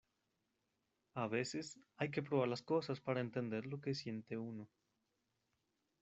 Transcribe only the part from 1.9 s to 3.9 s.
hay que probar las cosas para entender lo